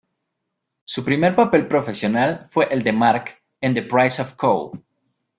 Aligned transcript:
Su 0.83 1.05
primer 1.05 1.35
papel 1.35 1.67
profesional 1.67 2.49
fue 2.51 2.67
el 2.73 2.81
de 2.81 2.91
Mark, 2.91 3.39
en 3.61 3.75
The 3.75 3.83
Price 3.83 4.19
of 4.19 4.33
Coal. 4.33 4.81